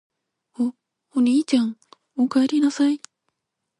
[0.57, 0.73] お、
[1.19, 1.77] おにいちゃん・・・
[2.17, 2.99] お、おかえりなさい・・・